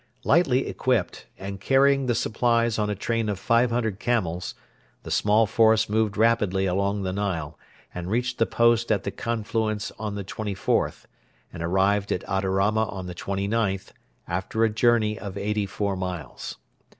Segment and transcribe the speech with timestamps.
[0.23, 4.55] Lightly equipped, and carrying the supplies on a train of 500 camels,
[5.03, 7.59] the small force moved rapidly along the Nile
[7.93, 11.05] and reached the post at the confluence on the 24th,
[11.53, 13.91] and arrived at Adarama on the 29th,
[14.27, 16.57] after a journey of eighty four miles.